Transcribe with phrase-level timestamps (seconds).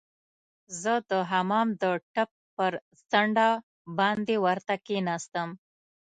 [0.81, 2.73] زه د حمام د ټپ پر
[3.09, 3.49] څنډه
[3.99, 5.49] باندې ورته کښیناستم.